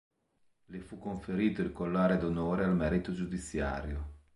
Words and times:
Le 0.65 0.79
fu 0.79 0.97
conferito 0.97 1.61
il 1.61 1.71
Collare 1.73 2.17
d'Onore 2.17 2.63
al 2.63 2.75
merito 2.75 3.11
giudiziario. 3.13 4.13